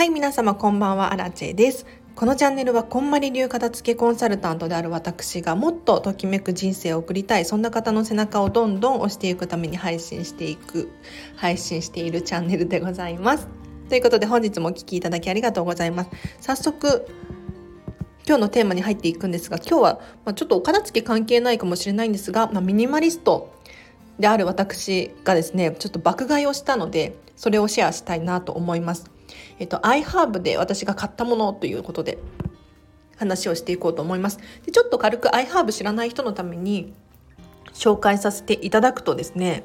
[0.00, 1.84] はい、皆様こんばんは、アラチェです。
[2.14, 10.90] このチャンネルは、こんまり流片付けコンサルタントである私がもっとときめく人生を送りたい、そんな方の背中をどんどん押していくために配信していく、
[11.36, 13.46] 配信しているチャンネルでございます。
[13.90, 16.10] ということで本日もお聴きいただきありがとうございます。
[16.40, 17.06] 早速、
[18.26, 23.52] 今日のテーマに入っていくんですが、今日は、まちょっとお片付け関係ないかもしれないんですが、まあ、ミニマリスト
[24.18, 29.10] である私がですね、ちょっと爆買いをしたので、それをシェアしたいなと思います。
[29.58, 32.18] えっと、iHerb で私が買ったものということで
[33.16, 34.38] 話をしていこうと思います。
[34.64, 36.92] でちょっと軽く iHerb 知らない人のために
[37.72, 39.64] 紹介させていただくとですね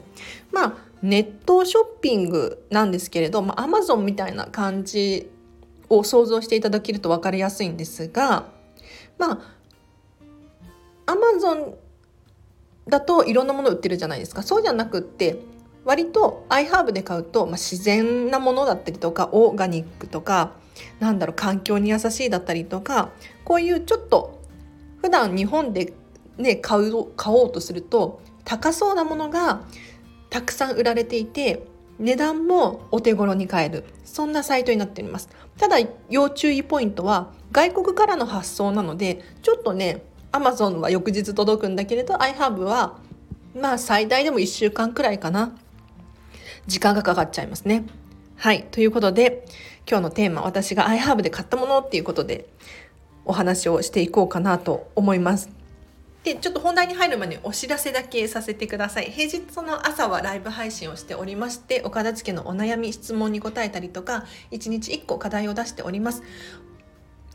[0.52, 5.30] まあネットショッピングなんですけれど、まあ、Amazon みたいな感じ
[5.90, 8.46] を想像していただけると分かりやすいんですが
[9.18, 9.42] ま
[11.06, 11.76] あ Amazon
[12.88, 15.38] だといろんなもの売ってるじゃないですかそうじゃなくって
[15.86, 20.54] 割とアイハーブで買うと、まあ、自然なものだったりとかオーガニックとか
[21.00, 23.12] なんだろう環境に優しいだったりとか
[23.46, 24.42] こういうちょっと
[25.02, 25.94] 普段日本で
[26.38, 29.62] ね買う買おうとすると高そうなものが
[30.30, 31.66] たくさん売られていて
[32.00, 33.86] 値段もお手頃に買える。
[34.04, 35.30] そんなサイトになっております。
[35.58, 35.78] ただ
[36.10, 42.98] 要注意ポイントは外国からの発送なのでちょっとねアマゾンは翌日届くんだけれど iHerb は
[43.56, 45.56] まあ最大でも1週間くらいかな。
[46.68, 47.86] 時間がかかっちゃいますね。
[48.38, 48.64] はい。
[48.72, 49.46] ということで、
[49.88, 52.48] 今日のテーマ、私が iHerb で買ったものっていうことで、
[53.26, 55.50] お話をしていこうかなと思います。
[56.24, 59.06] で、ちょっと本題に入る前にお知らせだけさせてください。
[59.06, 66.24] 平日の朝はライブ配信をしておりまして、お片付けのお悩み、質問に答えたりとか、1日1個課題を出しております。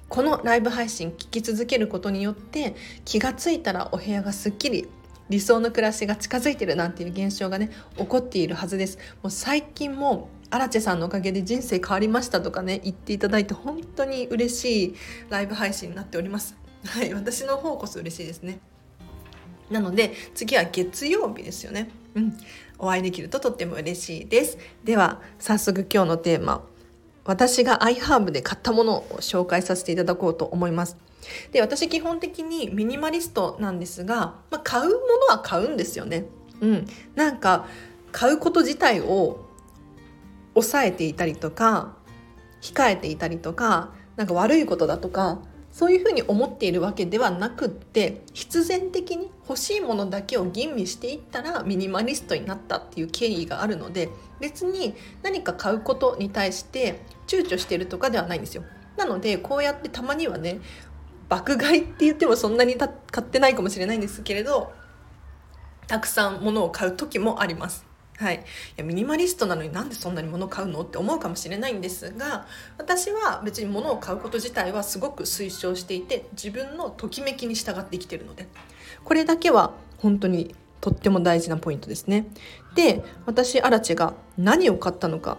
[0.09, 4.89] このライブ配信聞き続けることによって気がついたらお部屋がすっきり
[5.31, 8.99] 理想の暮らしが近づいてるなんていう現象がね起こっているはずです。
[9.23, 14.95] もう最近もアラチェさんのおかげで人生変わりましたとかね言っていただいて本当に嬉しい
[15.31, 16.57] ライブ配信になっております。
[16.85, 18.59] はい私の方こそ嬉しいですね。
[19.71, 21.91] なので次は月曜日ですよね。
[22.15, 22.37] うん。
[22.79, 24.59] お会いできるととっても嬉しいです。
[24.85, 26.65] では早速今日のテーマ
[27.31, 30.97] 私が iHerb で買ったものを紹介させていただこうと思います
[31.53, 34.97] で私基本的にミニマリストなんですが、まあ、買うもの
[35.29, 36.25] は買うんですよね。
[36.61, 37.67] うん、なんか
[38.11, 39.47] 買うこと自体を
[40.55, 41.95] 抑えていたりとか
[42.61, 45.39] 控えていたりとかなんか悪いことだとか
[45.71, 54.09] そういうふうに思っているわけではなくって必然的に欲しいものだけを吟味していったらミニマリストになったっていう経緯があるので
[54.41, 58.65] 別に何か買うことに対して躊躇してるとかではないんですよ。
[58.97, 60.61] なのでこうやってたまにはね
[61.29, 62.89] 爆買いって言ってもそんなに買
[63.21, 64.73] ってないかもしれないんですけれど
[65.87, 67.87] たくさん物を買う時もあります。
[68.19, 68.39] はい、い
[68.77, 72.47] やミニマリストなのになんでそんなに物を買うのって思うかもしれないんですが
[72.77, 78.47] 私は別に物を買うこと自体はすごく推奨していて自分のときめきに従って生きてるので
[79.05, 82.27] これだけは本当にとっても大事なポイントですね。
[82.75, 85.39] で私アラチが何を買ったのか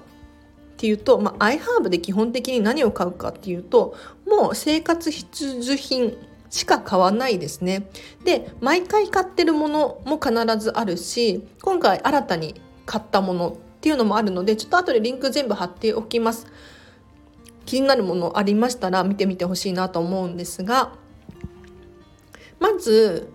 [0.81, 3.95] っていうと、まあ、iHerb で基本的に何を買うかっていうと
[4.27, 6.17] もう生活必需品
[6.49, 7.87] しか買わないですね。
[8.25, 16.47] で毎回買ってるものも必ずあるし今回新たに買ったものっていうのもあるのでちょっと後でリンク全部貼っておきます。
[17.67, 20.93] 気になるものありましたら見てみてほしいなと思うんですが
[22.59, 23.29] まず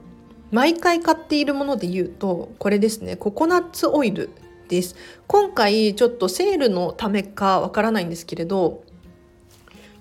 [0.51, 4.31] 毎回買っているもので言うとこれですねココナッツオイル
[4.69, 4.97] です
[5.27, 8.85] 今回ちょっとセールのためかわからないんですけれど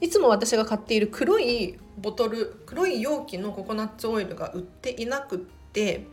[0.02, 6.06] いつも私が買っている黒いボトル黒い容器のココナッツオイルが売っていなくって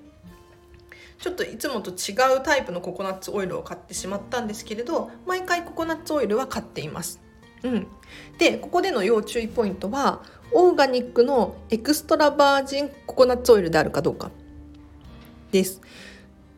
[1.19, 7.21] ちょっといつもと違うタイプのココナッツオイルを買ってしまったんですけれど毎回ココナッツオイルは買っています。
[7.63, 7.87] うん、
[8.39, 14.33] でここでの要注意ポイントはオーガニックのエクストラバージンココナッツオイルであるかどうか
[15.53, 15.81] です。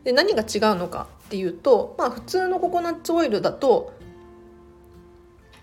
[0.03, 3.93] で何が違うのかっていうと、まあ、普通のココナッツオイルだと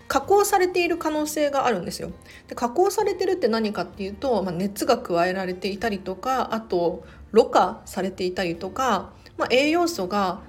[0.07, 2.11] 加工されている可能性があるんですよ。
[2.47, 10.41] で加工されてるって何かっていうと、まあ、熱が加えられていたりとかあとろ過されていたりとか、まあ、栄養素が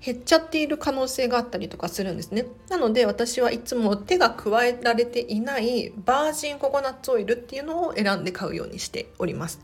[0.00, 2.46] 減っちゃっている可能性があったりとかするんですね。
[2.68, 9.60] なので私はいつも手が加えられていないバージンココナッツオイルっていうのを選んで買うようにしております。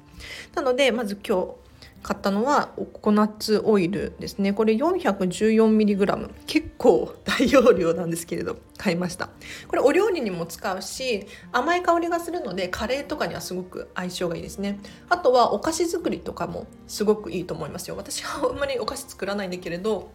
[0.54, 1.65] なのでまず今日
[2.06, 4.53] 買ったのはココナッツオイルですね。
[4.53, 9.29] これ 414mg 結構大容量なんですけれど買いました。
[9.67, 14.79] これお料理にも使うし甘い香りがするのでカレーとかにはすごく相性がいいですね。
[15.08, 17.97] あとはお菓子作りとかもすごくいいと思いますよ。
[17.97, 20.12] 私はあんまりお菓子作らないんだけれど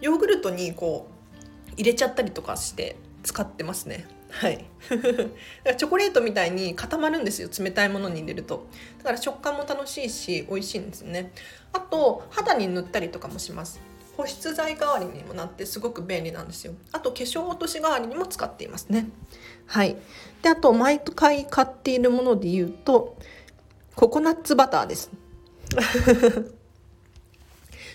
[0.00, 1.06] ヨーグルトにこ
[1.68, 4.06] う入れちゃったりとかして使ってますね。
[4.30, 4.64] はい。
[4.90, 5.30] だか
[5.64, 8.66] らチョコレートみたいに固まるんですよ冷たいものに入れると。
[8.98, 11.32] だから食感も楽しいし美味しいんですね。
[11.72, 13.80] あと肌に塗ったりとかもします。
[14.16, 16.74] 保湿剤代わりにもなってすごく便利なんですよ。
[16.92, 19.08] あと化粧落とし代わりにも使っていますね。
[19.66, 19.96] はい。
[20.42, 23.16] であと毎回買っているもので言うと
[23.94, 25.10] ココナッツバターです。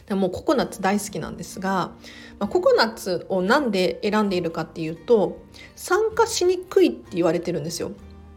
[0.05, 1.91] でもココナッツ大好きなんですが、
[2.39, 5.41] まあ、ココナッツをなんで選んでいるかっていうと
[5.75, 7.91] 酸化しにくいって言われてるんですよ。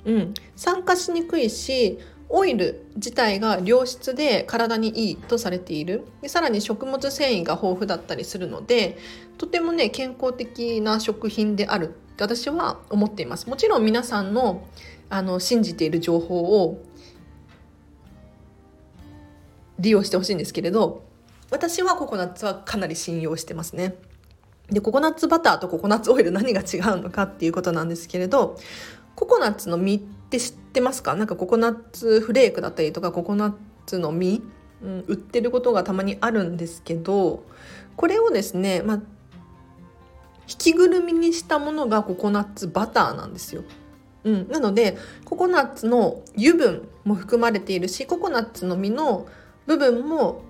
[0.05, 1.99] うん、酸化しにくいし
[2.29, 6.05] オイル自体が良質で体にいいとされている。
[6.23, 8.99] でさらに食物繊維が豊富だったりするので
[9.39, 13.49] とてもね健康的な食品であるって私は思っています。
[13.49, 14.67] もちろん皆さんの
[15.09, 16.83] あの信じている情報を
[19.79, 21.06] 利用してほしいんですけれど
[21.51, 23.95] 私はココナッツはかなり信用してますね。
[24.71, 28.59] でココナッツバターとココナッツオイル何が違うのかっていうことなんですけれど
[29.15, 31.15] ココナッツの実って知ってますか？
[31.15, 33.55] なんかココナッツフレークだったりとかココナッ
[33.87, 34.43] ツの実、
[34.83, 37.45] うん、売ってることがたまにあるんですけど
[37.97, 38.97] これをですね、まあ、
[40.49, 43.63] 引きぐるみにしたものがココナッツバターなんですよ。
[44.25, 49.29] うん、なのでココナッツの油分も含まれているしココナッツの実の
[49.67, 50.43] 部分も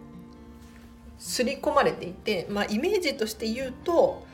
[1.26, 4.24] 刷り込まれていて、まあ、イメージとして言うと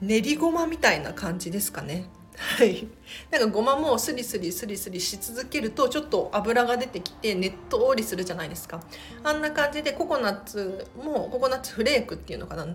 [0.00, 2.06] 練りごまみたいな感じですかね。
[2.34, 2.88] はい、
[3.30, 8.80] なんかごまもスリスリスリスリし続けるとちょっと油が出てきてねっとりするじゃないですか。
[9.22, 12.66] あんな感じでココナッツもココナッツフレークっていうのかな。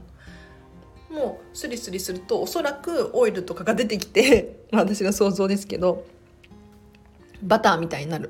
[1.10, 6.06] もうスリスリするとおそらくオイルとかが出てきて 私の想像ですけど
[7.42, 8.30] バターみたいになる。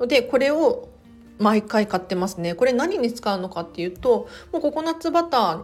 [0.00, 0.88] のでこれを
[1.38, 2.54] 毎回買ってますね。
[2.54, 5.62] これ何に使うのかっていうともうココナッツバター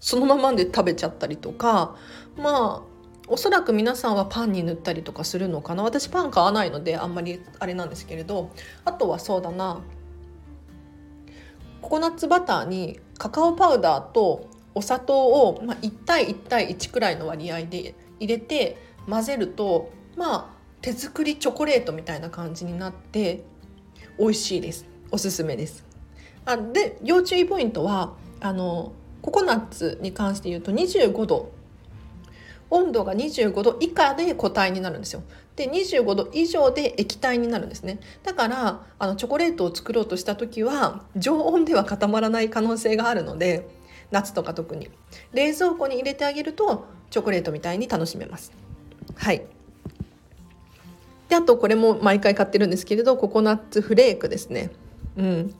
[0.00, 1.96] そのままで食べちゃったりとか
[2.36, 2.92] まあ
[3.28, 5.82] おそらく皆さんはパンに塗ったりとかするのかな。
[5.82, 8.50] 私パン買わないのであんまりあれなんですけれど
[8.84, 9.80] あとはそうだな。
[11.80, 20.46] ココナッツバターにカカオパウダーとお砂糖を、まあ、1対1対1くらいの割合で入れて混ぜるとまあ
[20.80, 23.44] 手作りチョコレートみたいな感じになって
[24.18, 24.86] 美味しいです。
[25.10, 25.84] おすすめです。
[26.44, 31.52] あで要注意ポイントはあのココナッツに関して言うと25度。
[32.70, 35.22] 温度が25度以下で固体になるんですよ。
[35.56, 38.00] で25度以上で液体になるんですね。
[38.22, 43.68] だからあのチョコレートを作ろうとした時は常温では固まらない可能性があるので
[44.10, 44.88] 夏とか特に。
[45.34, 48.52] 冷蔵庫に入れてあげるとチョコレートみたいに楽しめます。
[49.14, 49.44] はい。
[51.32, 54.70] であとこれも毎回買ってるんですけれどココナッツフレークですね。
[55.16, 55.54] うん。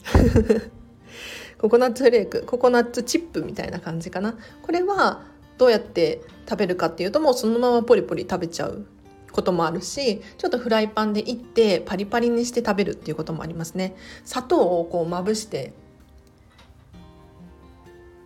[1.56, 4.36] ココナッツフレークココナッツチップみたいな感じかな。
[4.60, 5.22] これは
[5.56, 8.84] どうやって食べるかっていうともうそのままポリポリ食べちゃう
[9.32, 13.96] こともあるしちょっとフライパンでいってパリパリにして食べるっていうこともありますね。
[14.26, 15.72] 砂糖をこうまぶして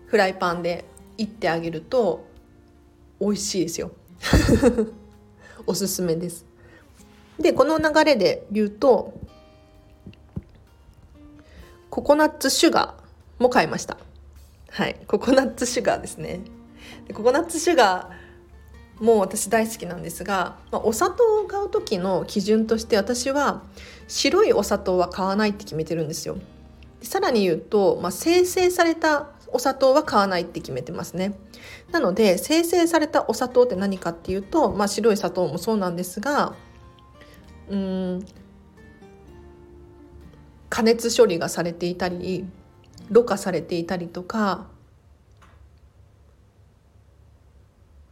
[0.07, 0.85] フライパンで
[1.17, 2.27] いってあげると
[3.21, 3.93] 美味しいですよ。
[5.65, 6.56] おすすめです。
[7.39, 9.15] でこの流れで言うと
[11.91, 13.97] ココナッツシュガーも買いました。
[14.71, 14.97] はい。
[15.07, 16.41] ココナッツシュガーですね。
[17.07, 23.63] でココナッツシュガーも私大好きなんですが、まあ、お砂糖を買う時の基準として私は
[24.09, 26.37] 白いお砂糖は買わないって決めてるんですよ。
[27.03, 31.35] さらに言うと、まあ、生成されたお砂糖は買わないって決めてますね。
[31.93, 36.55] なので生成されたお砂糖って何かっていうと、まあ、白い砂糖もそうなんですが
[37.69, 38.27] うん。
[40.69, 42.45] 加熱処理がされていたり
[43.11, 44.67] ろ過されていたりとか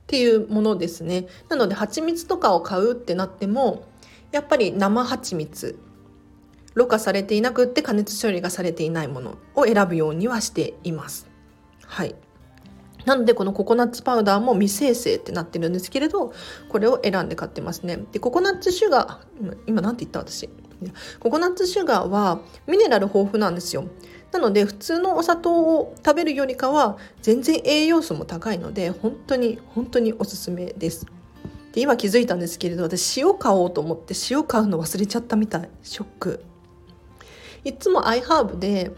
[0.05, 1.27] っていうものですね。
[1.49, 3.85] なので蜂蜜とかを買うってなっても
[4.33, 5.79] やっぱり生蜂蜜
[6.75, 11.27] ろ過されていなくって加熱処理がされていないものを選ぶようにはしています。
[11.87, 12.15] はい。
[13.05, 16.33] なのでこのココナッツパウダーも未生成ってなってるんですけれど
[16.69, 17.99] これを選んで買ってますね。
[18.13, 20.49] でココナッツシュガー今何て言った私？
[21.21, 23.85] ココナッツシュガーはミネラル豊富なんですよ。
[24.33, 31.07] なので普通のお砂糖を食べるよりかは全然栄養素も高いので本当に本当におすすめです。
[31.73, 35.69] で今気づいたんですけれど私塩買おうと思って塩買うの忘れちゃったみたい。
[35.83, 36.45] ショック。
[37.65, 38.91] いつもアイハーブで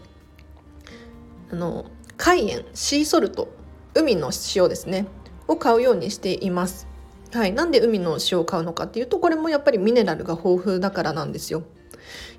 [1.51, 1.85] あの
[2.17, 3.56] 海塩シーソルト。
[3.97, 5.07] 海の塩ですね
[5.47, 6.87] を買うようにしています。
[7.33, 11.63] はい、なんで海の塩を買うのかっていうとこれもやっぱりミネラルが豊富だからなんですよ。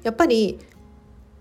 [0.03, 0.59] やっぱり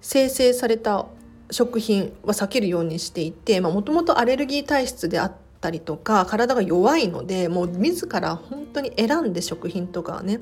[0.01, 1.05] 生成された
[1.51, 5.31] 食品は避けるようにしていてもともとアレルギー体質であっ
[5.61, 10.39] たりとか体が弱いのでもう自ら本当に選んで食品とかね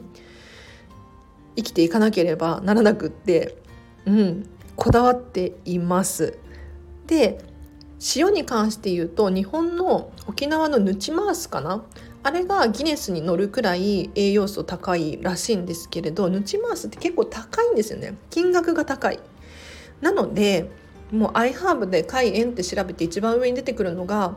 [1.56, 3.58] 生きていかなければならなくって、
[4.06, 6.38] うん、こだわっています。
[7.08, 7.55] で
[8.16, 11.84] 塩に関して言うと日本の沖縄のヌチマースかな？
[12.24, 18.16] あれがギネスに乗るくらい栄養素高いらしいんですけれどヌチマースって結構高いんですよね。
[18.30, 19.20] 金額が高い。
[20.02, 20.70] なので
[21.12, 24.36] もうアイハーブで海塩って調べて一番上に出てくるのが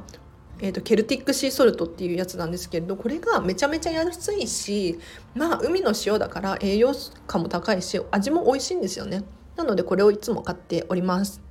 [0.60, 4.98] えーと、ケルティックシーソルトっていうやつなんですけれどこれがめちゃめちゃ安いし
[5.37, 6.94] まあ海の塩だから栄養
[7.28, 9.22] 価も高いし味も美味しいんですよね。
[9.54, 11.48] なのでこれをいつも買っております。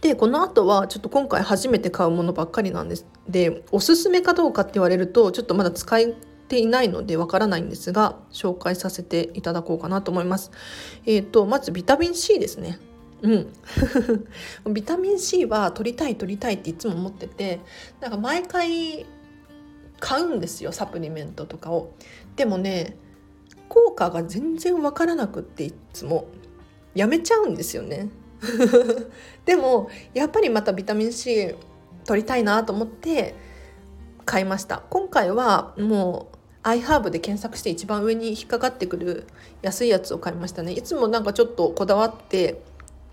[0.00, 3.06] でこの後はちょっと今回初めて買うものばっかりなんです。
[3.28, 6.04] でおすすめかどうかって言われるとちょっとまだ使っ
[6.48, 10.52] ていないのでわからないんですが紹介させていただこうかなと思います。
[11.04, 12.78] えっ、ー、とまずビタミン C ですね。
[13.22, 13.52] うん。
[14.72, 17.60] ビタミン C は取りたい取りたいっていつも思ってて
[18.00, 19.04] なんか毎回
[19.98, 21.90] 買うんですよサプリメントとかを。
[22.36, 22.96] でもね
[23.68, 26.26] 効果が全然わからなくっていつも。
[26.94, 28.08] やめちゃうんですよね。
[29.44, 31.54] でもやっぱりまたビタミン C
[32.04, 33.34] 取りたいなと思って
[34.24, 34.82] 買いました。
[34.90, 39.26] 今回はもう iHerb で検索して一番上に引っかかってくる
[39.62, 40.72] 安いやつを買いましたね。
[40.72, 42.60] いつもなんかちょっとこだわって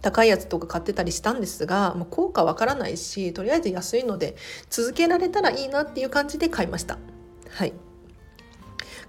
[0.01, 4.35] 高いやつとか買ってたりしたんですが、もう効果わからないしとりあえず安いので
[4.69, 6.97] 続けられたらいいなっていう感じで買いました。
[7.49, 7.73] はい。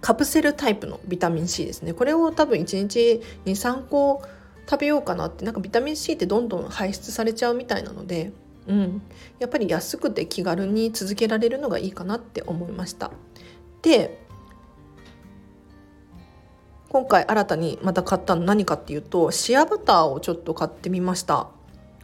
[0.01, 1.93] カプセルタイプのビタミン C ですね。
[1.93, 4.23] これを多分1日23個
[4.69, 8.33] 食べようかなってなんかビタミン C ってどんどん排出されちゃうみたいなので、
[8.67, 9.03] うん、
[9.39, 13.11] やっぱり安くて気軽に続けられるのがいいかなって思いました。
[13.83, 14.25] で
[16.89, 21.49] 今回新たにまた買ったの何かっていうとシアバターをちょっと買ってみました。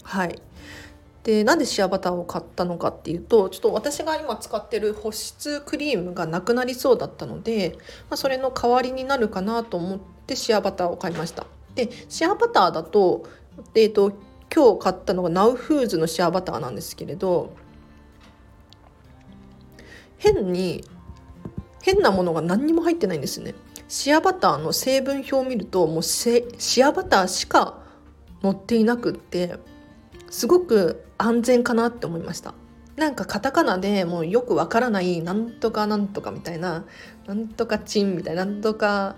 [0.03, 0.41] はい。
[1.25, 7.77] でなんでシアバターを買ったのかっていうとちょっと私が今使ってる保湿クリームがなくなりそうだったので、
[8.11, 11.47] まあ、それの代わりになるかなと思ってシアバターを買いました。
[11.75, 13.25] でシェアバターだと,、
[13.75, 14.13] えーと、
[14.55, 17.55] 今日買ったのがナウフーズのシェアバターなんですけれど
[20.19, 20.85] 変に
[21.83, 23.55] 変なものが何にも入ってないんですね。
[23.89, 26.43] シアバターの成分表を見るともうシ
[26.83, 27.83] アバターしか
[28.41, 29.57] 載っていなくって
[30.31, 32.55] すごく安全かなって思いました。
[32.97, 36.85] なんかカタカナでもうよくわからないなんとかなんとかみたいな
[37.27, 39.17] なんとかチンみたいななんとか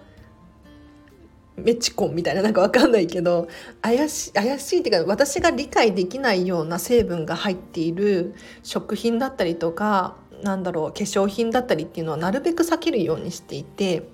[1.57, 3.49] メチコンみたいななんかわかんないけど
[3.81, 14.09] 怪し怪しいっていうか私が理解できないような成分が入っている食品だったりとかなんだろう化粧品だったりっていうのはなるべく避けるようにしていて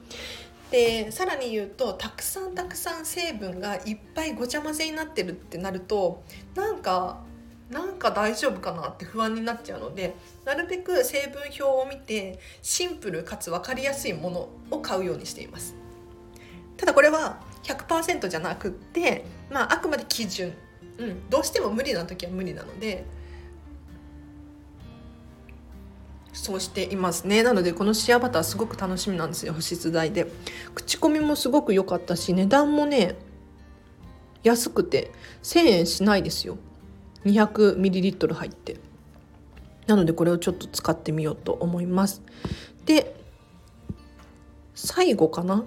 [0.70, 6.22] でさらに言うとたくさんたくさん成分がいっぱいごちゃ混ぜになってるってなると
[6.54, 7.22] なんか
[7.70, 15.79] なんか大丈夫かなって不安になっちゃうのでなるべく成分表を見てシンプルかつ分かりやすいものを買うようにしています。
[16.80, 20.54] ただこれは100%じゃなくって、まあ、あくまで基準、
[20.96, 23.04] うん、どうしても無理な時は無理なので
[26.32, 27.42] そうしていますね。
[27.42, 29.52] なのでこのシアバターすごく楽しみなんですよ。
[29.52, 30.26] 保湿剤で。
[30.74, 33.16] 口コミもすごく良かったし値段もね
[34.42, 35.10] 安くて
[35.42, 36.56] 1000円しないですよ。
[37.26, 38.78] 200ml 入って。
[39.86, 42.22] なのでこれをちょっと使ってみようと思います。
[42.86, 43.14] で
[44.74, 45.64] 最後かな？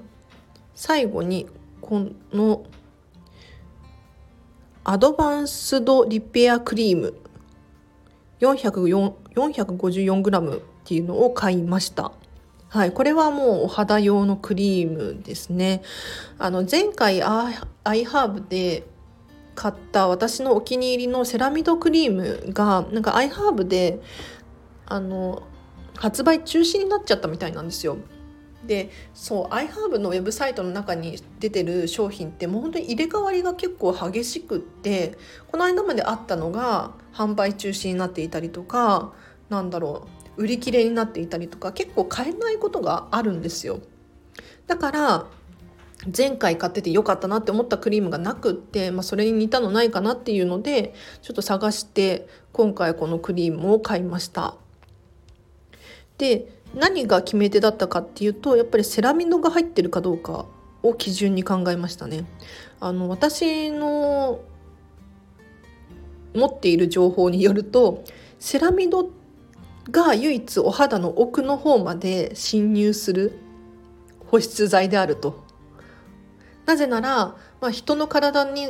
[0.76, 1.48] 最後に
[1.82, 2.66] この
[4.84, 7.14] アドバンスドリペアクリーム
[8.42, 12.12] 454g っていうのを買いました。
[12.68, 15.84] はい、これはもうお肌用のクリームですね。
[16.40, 17.52] あの前回ア
[17.94, 18.84] イハーブで
[19.56, 24.02] 買った私のお気に入りのセラミドクリームがなんかアイハーブで
[24.86, 25.44] あの
[25.96, 27.98] 発売中止になっちゃったみたいなんですよ。
[28.66, 35.18] でそう iHerb のウェブサイトの中に出てる商品ってもう本当に入れ替わりが結構激しくって
[35.50, 39.14] この間まであったのが販売中止になっていたりとか
[39.50, 43.80] なんだろう売り切れになっていたりとか結構買えないことがあるんですよ。
[44.66, 45.28] だから
[46.16, 54.56] 前回買っててよかったなって思ったクリームがなくって、まあ、それに似たのないかなっていうのでちょっと探して今回このクリームを買いました。
[56.18, 60.46] で何が決め手だったかっていうとやっぱりセラミドが入ってるかどうか
[60.82, 62.26] を基準に考えましたね。
[62.80, 64.42] あの私の
[66.34, 68.04] 持っている情報によると
[68.40, 69.12] セラミド
[69.92, 73.38] が唯一お肌の奥の方まで侵入する
[74.28, 75.44] 保湿剤であると。
[76.66, 78.70] なぜなら、まあ、人の体に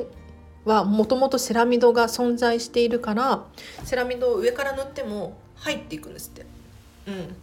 [0.66, 3.46] はもともとセラミドが存在しているから
[3.84, 6.53] セラミドを上から塗っても入っていくんですって。
[7.06, 7.36] うん、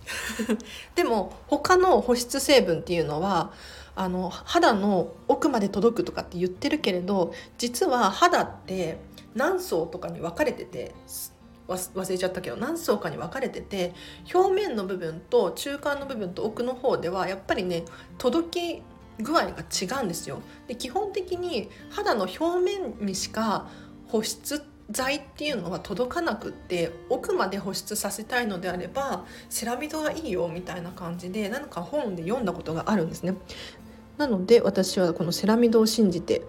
[0.94, 3.52] でも他の保湿成分っていうのは
[3.94, 8.98] あの肌の奥まで届くとかって言ってるけれど実は肌って
[9.34, 10.94] 何層とかに分かれてて
[11.68, 13.94] 忘れちゃったけど何層かに分かれてて
[14.32, 17.84] 表面の部分と中間の部分と奥の方ではやっぱりね
[18.18, 18.82] 届き
[19.22, 20.40] 具合が違うんですよ。
[20.66, 23.68] で基本的に肌の表面にしか
[24.08, 33.34] 保湿剤っていうのは届かなくって奥まで保湿させたいのであればセラミドがいいよみたいな感じで何か本で読んだことがあるんですね。
[34.18, 36.42] なので私はこのセラミドを信じて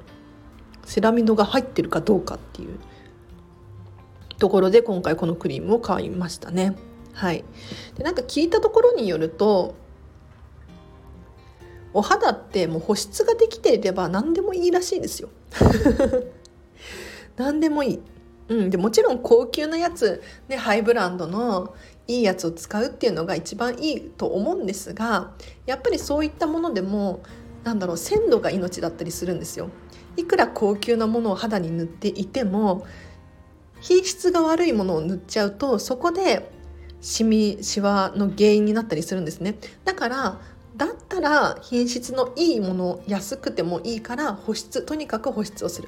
[0.85, 2.79] セラミドが入ってるかどうかっていう
[4.39, 6.75] ところで今回このクリームを買いましたね。
[7.13, 7.43] はい、
[7.95, 9.75] でなんか聞いたところによると
[11.93, 15.29] お肌ってもう保湿ができていれば何でもいいらしいですよ。
[17.37, 18.01] 何でもいい。
[18.51, 21.73] うん、でもちろん高級なやつ、ね、ハイブランドの
[22.05, 25.31] いいやつを使うっていうのが一番いいと思うんですが
[25.65, 27.23] やっぱりそういったものでも
[27.63, 29.69] なんだろう鮮度が命だったりするんですよ。
[30.17, 32.85] いくら高級なものを肌に塗っていても
[33.79, 36.51] 品質が悪いものを塗っちゃうとそこで
[36.99, 39.55] シミシワの原因になったりするんですね。
[39.85, 40.41] だから
[40.75, 45.87] だったら品質のいいもの安くてもいいから保湿とにかく保湿をする。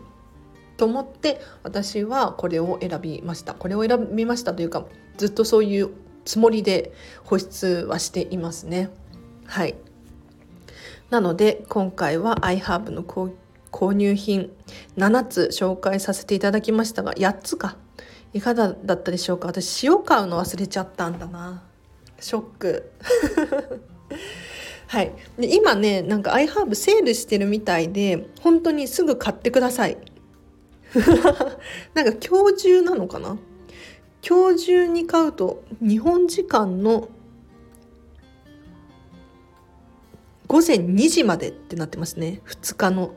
[0.77, 3.53] と思って私はこれを選びました。
[3.53, 4.85] これを選びましたというか
[5.17, 5.89] ずっとそういう
[6.25, 8.89] つもりで保湿はしていますね。
[9.45, 9.75] はい。
[11.09, 14.51] なので今回は iHerb の購入品
[14.97, 17.77] 7つ紹介させていただきましたが8つか。
[18.33, 19.47] いかがだったでしょうか？
[19.47, 21.61] 私塩買うの忘れちゃったんだな。
[22.19, 22.91] ショック。
[24.87, 25.11] はい。
[25.37, 29.97] で今ねなんか iHerb セールしてるみたいで本当にすぐ買ってください。
[31.93, 33.37] なんか今日中なのかな？
[34.27, 37.09] 今日中に買うと日本時間の
[40.47, 42.41] 午前2時までってなってますね。
[42.45, 43.13] 2日の。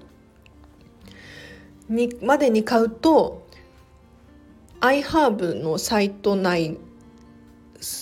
[1.88, 3.46] にまでに買うと
[4.80, 6.78] iHerb のサイト内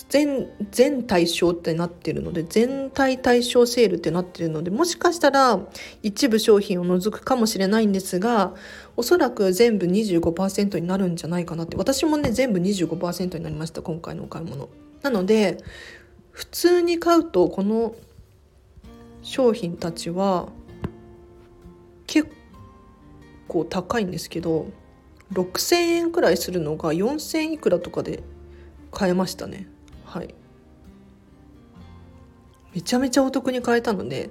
[0.09, 5.59] 全全対象ってなってるので全体対象セールってなってるのでもしかしたら
[6.01, 8.53] 一部商品を除くかもしれないんですが
[8.97, 11.75] おそらく全部25%になるんじゃないかなって。
[11.75, 14.69] 私もね全部25%になりました今回のお買い物。
[15.01, 15.57] なので
[16.31, 17.95] 普通に買うとこの
[19.21, 20.49] 商品たちは
[22.07, 22.29] 結
[23.47, 24.67] 構高いんですけど
[25.33, 28.23] 6,000円くらいするのが4,000いくらとかで
[28.91, 29.67] 買えましたね。
[30.05, 30.33] はい。
[32.73, 34.29] めちゃめちゃお得に買えたので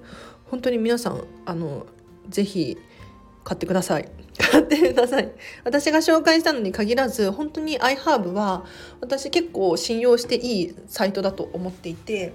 [0.51, 1.87] 本当に皆さんあの
[2.29, 2.77] ぜひ
[3.45, 4.09] 買ってください。
[4.39, 5.31] 買ってください。
[5.65, 8.65] 私が紹介したのに限らず本当に iHerb は
[9.01, 12.33] 私結構信用していいサイトだと思っていて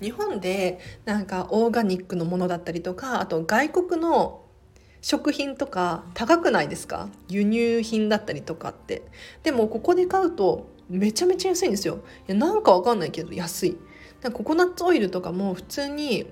[0.00, 4.42] 日本でなんかオーガニックのものだったりとかあと外国の
[5.02, 7.08] 食品とか高くないですか？
[7.28, 9.02] 輸入品だったりとかって。
[9.42, 12.00] でもここで買うとめちゃめちゃ安いんですよ。
[12.28, 13.76] いやなんかわかんないけど安い。
[14.32, 16.26] ココナッツオイルとかも普通に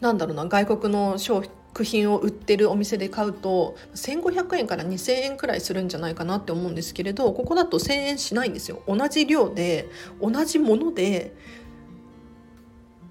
[0.00, 9.88] なんだろうな外国の商品を売ってるお店で買うと1500円から2000円くらいするんじゃないかなって思うんですけれどここだと1000円しないんですよ同じ量で
[10.20, 11.34] 同じもので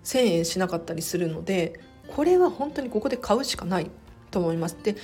[0.03, 1.79] 1000円しなかったりするので
[2.13, 3.91] これは本当にここで買うしかない
[4.31, 4.77] と思います。
[4.81, 4.95] で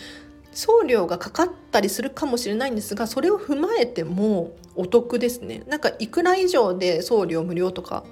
[0.51, 8.03] 送料がかかったりするかもしれないんですがそれを踏まえてもお得ですねなんかいくら以上で送料無料とか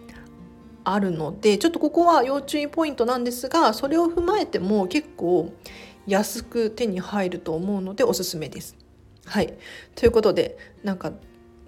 [0.83, 5.53] あるのでちょっとここは要注意ポイントなんですがそれを踏まえても結構
[6.07, 8.75] 安く手に入ると思うのでおすすめです。
[9.25, 9.53] はい
[9.95, 11.13] ということでなんか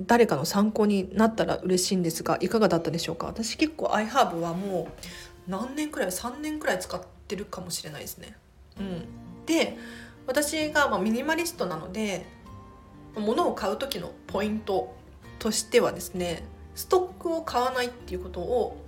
[0.01, 3.27] 誰かの参考になったら嬉しいんですがいかがだったでしょうか？
[3.27, 4.87] 私結構 iHerb はも
[5.47, 8.35] う何年くらい3年くらい使ってるかもしれないですね。
[8.79, 9.05] うん、
[9.45, 9.77] で
[10.25, 12.25] 私がまミニマリストなので
[13.15, 14.95] 物を買う時のポイント
[15.37, 18.82] としてはですねストックを買わないっていうことを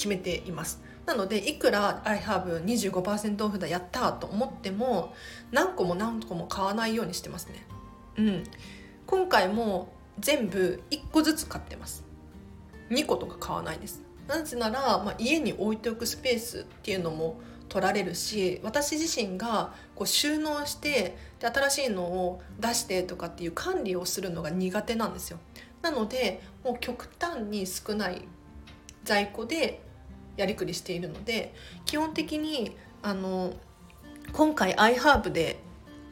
[0.00, 0.82] 決めています。
[1.06, 5.14] なのでいくら iHave25% オフだやったと思っても
[5.50, 7.66] 何個も何個も買わないようにしてますね。
[8.18, 8.44] うん、
[9.06, 12.04] 今回も全部1個ずつ買ってます
[12.90, 25.38] 2個とか買わないですなぜなら、まあ、家に置いておくスペースっていうのも取られるし私自身がこう収納してで新しいのを出してとかっていう管理をするのが苦手なんですよ
[25.82, 28.22] なのでもう極端に少ない
[29.04, 29.80] 在庫で
[30.40, 33.52] やりくりしているので基本的にあの
[34.32, 35.58] 今回 iHerb で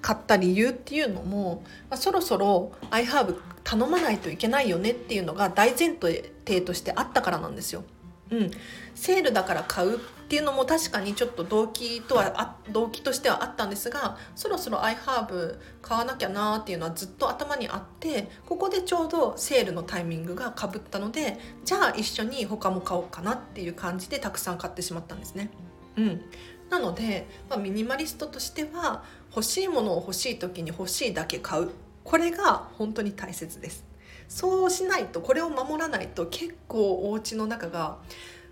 [0.03, 7.85] 買った理由っていうのも、まあ、そろそろ iHerb 頼まないといけないよねっていうのが大前提としてあったからなんですよ。
[8.31, 8.51] うん、
[8.95, 25.49] セールだから買うっっていうのも確かにちょっと動機とは動機としてはあったんですがそろそろ iHerb 買わなきゃなーっていうのはずっと頭にあってここでちょうどセールのタイミングがかぶったのでじゃあ一緒に他も買おうかなっていう感じでたくさん買ってしまったんですね。
[25.97, 26.21] うん、
[26.69, 31.71] なので、まあ、ミニマリストとしては欲しいものを欲しい時に欲しいだけ買う。
[32.05, 33.87] これが本当に大切です。
[34.29, 37.97] そうしないとこれを守らないと結構お家の中が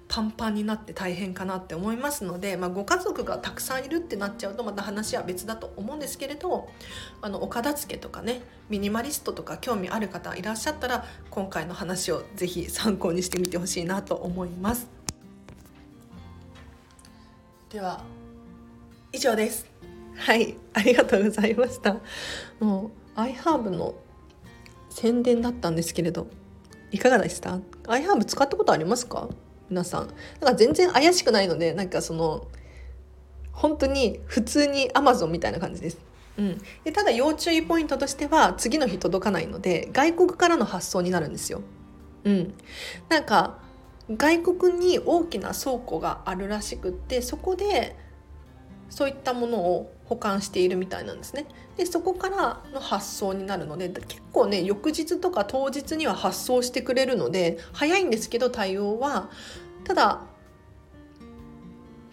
[0.08, 6.68] パンパンになって大変かなって思いますので、まあ、ご家族がたくさんいるってなっちゃうとまた話は別だと思うんですけれど
[7.20, 14.88] あのお片付けとかねミニマリストとか興味ある方いらっしゃったら今回の話を是非参考にしてみてほしいなと思います。
[17.70, 18.02] では
[19.12, 19.66] 以上です。
[20.16, 21.96] はいありがとうございました。
[22.60, 23.94] もう iHerb の
[24.88, 26.28] 宣伝だったんですけれど
[26.90, 29.28] いかがでした ?iHerb 使ったことありますか？
[29.68, 30.08] 皆さん。
[30.08, 32.46] だから全然怪しくないのでなんかその
[33.52, 35.98] 本当に普通に Amazon みたいな感じです。
[36.38, 41.62] うん、でただ要注意ポイントとしては次の日届かないので外国からの発送になるんですよ。
[42.24, 42.54] うん、
[43.08, 43.58] なんか
[44.14, 47.96] 外国に大きな倉庫があるらしくってそこで
[48.90, 51.46] そういったものを保管しているみたいなんですね。
[51.76, 59.30] でそこからの発送になるので結構ね翌日とか当日には発送してくれるので早いんですけど対応は。
[59.84, 60.22] ただ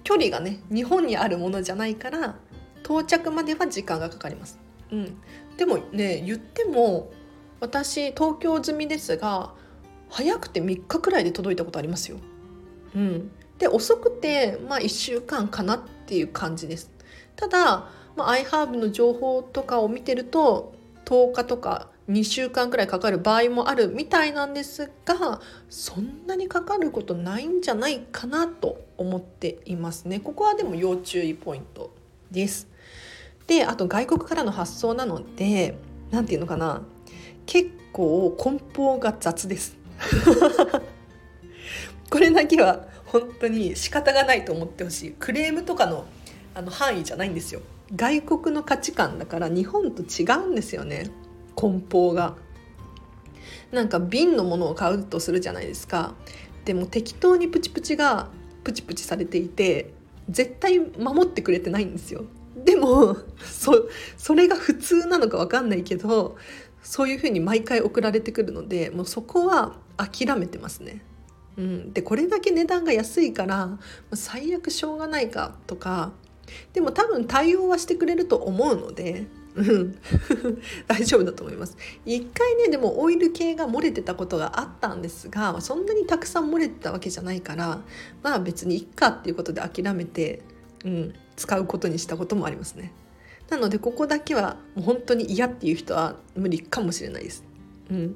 [0.04, 2.36] 距離がね日本にあるものじゃないから
[2.84, 4.60] 到着までは時間がかかります、
[4.92, 5.18] うん、
[5.58, 7.12] でもね言っても
[7.60, 9.54] 私東京済みですが
[10.10, 12.18] 早くて3日くらいで届いたことありますよ、
[12.96, 16.92] うん、で遅くてまあ1週間かなっていう感じです。
[17.36, 20.74] ただ、まあ、iHerb の情報とかを見てると
[21.06, 30.20] 10日とか2週間くらいかかる場合もあるみたいなんですがそんなにかかることないんじゃないかなと思っていますね。
[30.20, 31.92] ここはでも要注意ポイント
[32.30, 32.68] です。
[33.48, 35.78] であと外国からの発送なので
[36.12, 36.82] 何て言うのかな。
[37.46, 39.78] 結構梱包が雑です。
[42.10, 45.12] これだけは本当に仕方がないと思ってほしい。
[45.12, 46.06] クレームとかの
[46.56, 47.62] あの範囲じゃないんですよ。
[47.96, 51.10] 外国の価値観だから日本と違うんですよね。
[51.56, 52.36] 梱包が。
[53.72, 56.14] なんか瓶のものを買うとするじゃないですか。
[56.66, 58.30] でも適当にプチプチが
[58.64, 59.94] プチプチされていて
[60.30, 62.26] 絶対守ってくれてないんですよ。
[62.56, 66.38] でもそそれが普通なのか分かんないけど
[66.84, 71.02] そういうふうに毎回送られてくるのでもうそこは諦めてますね。
[71.58, 73.78] うん、でこれだけ値段が安いから
[74.14, 76.12] 最悪しょうがないかとか
[76.74, 79.98] でも多分対応はしてくれると思うので、うん、
[80.88, 87.82] 大丈夫だと思います一回ねでもオイル系が漏れてたことがあったんですがそんなにたくさん漏れてたわけじゃないから
[88.22, 90.42] まあ別にいっかっていうことで諦めて、
[90.86, 92.94] うん、使うことにしたこともありますね
[93.50, 97.44] なのでここだけはもう本当に嫌っていう人は無理かもしれないです。
[97.92, 98.16] うん、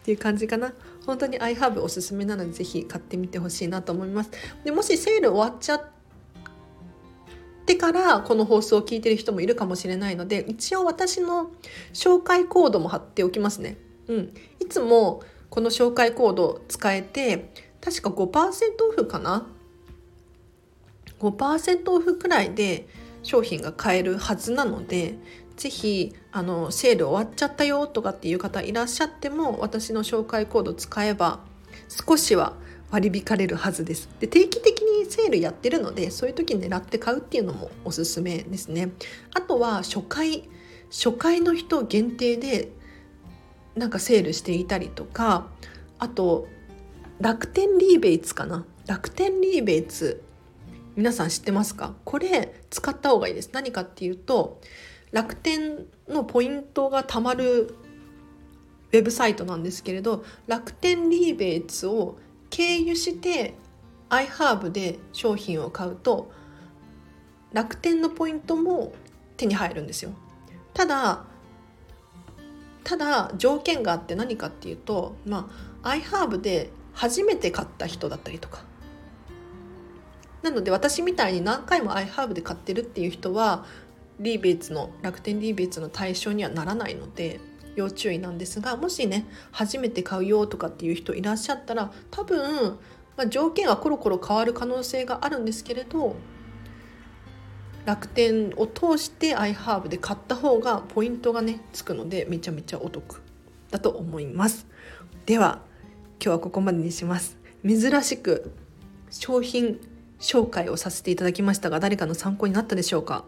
[0.00, 0.72] っていう感じかな。
[1.06, 4.30] 本当に iHerb おすすめなのでぜひ買ってみてほしいなと思います。
[4.64, 5.82] でもしセール終わっちゃっ
[7.64, 11.50] てからこの放送を聞いてる人もいるかもしれないので一応私の
[11.92, 13.76] 紹介コードも貼っておきますね。
[14.08, 17.50] うん、いつもこの紹介コード使えて
[17.80, 18.52] 確か5%
[18.90, 19.46] オフかな
[21.20, 22.86] ？5%オフくらいで
[23.22, 25.16] 商品が買えるはずなので
[25.56, 31.40] 是非あのセール終わっちゃったよとかっていう方いらっしゃっても私の紹介コード使えば
[32.06, 32.54] 少しは
[32.94, 34.08] 割り引かれるはずです。
[34.20, 38.92] で定期的にセールやってるのでそういう時狙って買うっていうのもおすすめですね。
[39.34, 40.48] あとは初回
[40.90, 42.70] 初回の人限定で
[43.74, 45.48] なんかセールしていたりとか
[45.98, 46.46] あと
[47.18, 48.64] 楽天リーベイツかな。
[48.86, 50.22] 楽天リーベイツ
[50.94, 51.96] 皆さん知ってますか？
[52.04, 53.50] これ使った方がいいです。
[53.52, 54.60] 何かっていうと
[55.10, 57.74] 楽天のポイントがたまる
[58.92, 62.18] ウェブサイトなんですけれど楽天リーベイツを
[62.54, 63.54] 経由して
[64.10, 66.30] iHerb で商品を買うと
[67.52, 68.92] 楽天のポイントも
[69.36, 70.12] 手に入るんですよ。
[70.72, 71.24] ただ
[72.84, 75.50] ただ条件があって何かっていうとま
[75.82, 78.62] あ iHerb で初めて買った人だったりとか。
[80.42, 83.64] なので私みたいに何回も iHerb で買ってるっていう人は
[84.20, 87.40] リーベイツの楽天リーベイツの対象にはならないので
[87.76, 92.78] 要注意なんですがもしね初めて買うよとかっていう人いらっしゃったら多分、
[93.16, 96.16] まあ、条件はコロコロ変わる可能性があるんですけれど
[97.84, 103.20] 楽天を通して iHerb で買った方がポイントがねつくのでめちゃめちゃお得。
[103.70, 104.68] だと思います。
[105.26, 105.60] では
[106.22, 107.36] 今日はここまでにします。
[107.66, 108.52] 珍しく
[109.10, 109.80] 商品
[110.20, 113.24] 紹介をさせていただきましたが誰かの参考になったでしょうか？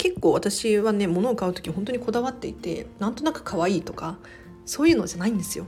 [0.00, 4.16] 結構私はね物を買う時本当にこだわっていてなんとなく可愛いとか
[4.64, 5.66] そういうのじゃないんですよ。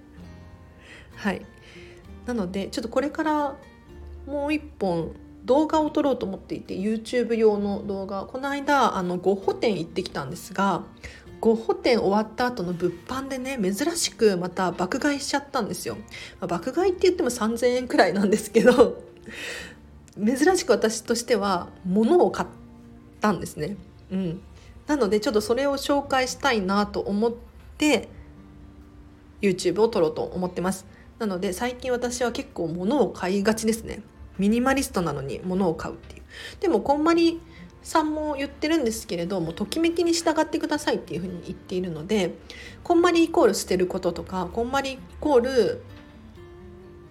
[1.16, 1.40] はい。
[2.26, 3.56] なのでちょっとこれから
[4.26, 5.14] もう一本
[5.46, 10.84] 動画を撮ろうと思っていて YouTube 用の動画この間あのゴッホ展行ってきたんですが
[11.40, 15.96] ゴッホ展終わった後の物販でね珍しくまた爆買いしちゃったんですよ、
[16.38, 19.02] まあ、爆買いって言っても3000円くらいなんですけど
[20.22, 22.48] 珍しく私としては物を買っ
[23.20, 23.76] たんですね。
[24.10, 24.40] うん。
[24.86, 27.32] なのでちょっとそれを紹介したいなと思っ
[27.78, 28.08] て
[29.40, 30.86] YouTube を撮ろうと思ってます。
[31.18, 34.02] なので最近私は結構物を買いがちですね。
[34.38, 36.22] ミニマリストなのに物を買うっていう。
[36.60, 37.40] でもこんまり
[37.82, 42.34] さんも言ってるんですけれどもときめきに従ってくださいっていうふうに言っているので
[42.82, 45.82] こんまりイコール捨てることとかこんまりイコール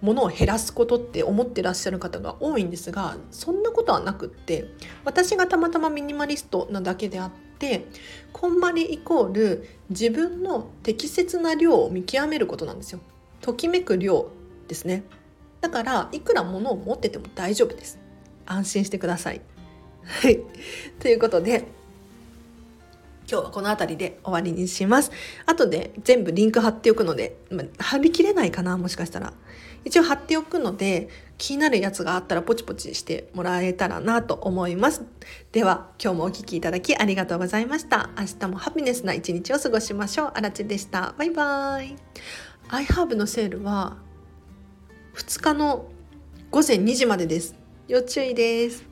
[0.00, 4.66] 物を減らすことって思ってらっしゃる方が多いんですがそんなことはなくって
[5.04, 7.86] 私がたまたまミニマリストなだけであって
[8.32, 13.00] こんまりイコール自分の適切な量を見極めることなんですよ。
[13.42, 14.28] ときめく量
[14.68, 15.04] ですね。
[15.60, 17.98] だからいくら物を持ってても大丈夫です
[18.46, 19.40] 安心してください
[20.04, 20.40] はい
[20.98, 21.64] ということで
[23.30, 25.12] 今日はこの辺りで終わりにします
[25.46, 29.32] 後で全部リンク貼っておくので、まあ、貼りきれないかなもしかしたら
[29.84, 35.02] 一応貼っておくので気になるやつがあったらポチポチしてもらえたらなと思います。
[35.52, 38.10] では今日もお聴きいただきありがとうございました。
[38.18, 40.32] 明日もハピネスな一日を過ごしましょう。
[40.34, 41.14] あらちでした。
[41.16, 41.96] バイバイ。
[42.68, 43.96] iHerb のセールは
[45.14, 45.86] 2日の
[46.50, 47.54] 午前2時までです。
[47.88, 48.89] 要注意です。